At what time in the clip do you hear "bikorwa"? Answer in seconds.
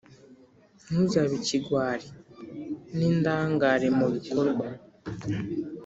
4.13-4.65